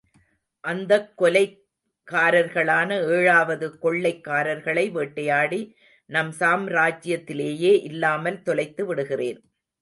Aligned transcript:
அந்தக் 0.63 1.21
கொலைகாரர்களான 1.21 2.89
ஏழாவது 3.09 3.67
கொள்கைக்காரர்களை 3.81 4.91
வேட்டையாடி, 4.91 5.61
நம் 6.09 6.33
சாம்ராஜ்யத்திலேயே 6.39 7.73
இல்லாமல் 7.83 8.41
தொலைத்து 8.41 8.85
விடுகிறேன். 8.85 9.39